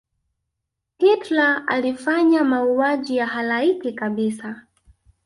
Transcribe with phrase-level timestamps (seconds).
[0.97, 4.67] hitler alifanya mauaji ya halaiki kabisa